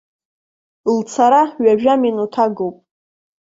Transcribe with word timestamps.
Лцара 0.97 1.41
ҩажәа 1.63 1.93
минуҭ 2.01 2.33
агуп. 2.43 2.75